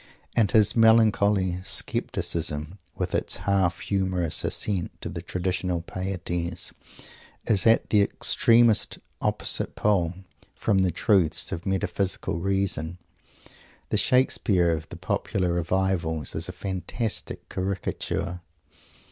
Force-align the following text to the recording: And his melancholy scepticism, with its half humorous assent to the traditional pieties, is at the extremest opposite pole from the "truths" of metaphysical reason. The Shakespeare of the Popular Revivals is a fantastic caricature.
And 0.35 0.49
his 0.49 0.75
melancholy 0.75 1.59
scepticism, 1.63 2.79
with 2.95 3.13
its 3.13 3.37
half 3.45 3.81
humorous 3.81 4.43
assent 4.43 4.99
to 4.99 5.09
the 5.09 5.21
traditional 5.21 5.81
pieties, 5.83 6.73
is 7.45 7.67
at 7.67 7.91
the 7.91 8.01
extremest 8.01 8.97
opposite 9.21 9.75
pole 9.75 10.15
from 10.55 10.79
the 10.79 10.89
"truths" 10.89 11.51
of 11.51 11.67
metaphysical 11.67 12.39
reason. 12.39 12.97
The 13.89 13.97
Shakespeare 13.97 14.71
of 14.71 14.89
the 14.89 14.97
Popular 14.97 15.53
Revivals 15.53 16.33
is 16.33 16.49
a 16.49 16.51
fantastic 16.51 17.47
caricature. 17.47 18.41